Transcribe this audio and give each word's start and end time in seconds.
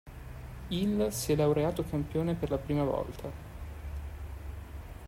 Il 0.71 1.09
si 1.13 1.31
è 1.31 1.35
laureato 1.35 1.83
campione 1.83 2.33
per 2.33 2.49
la 2.49 2.57
prima 2.57 2.83
volta. 2.83 3.31